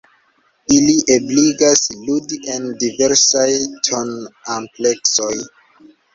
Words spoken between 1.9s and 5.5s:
ludi en diversaj ton-ampleksoj.